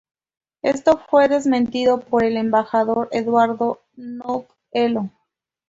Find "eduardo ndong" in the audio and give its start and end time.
3.11-4.47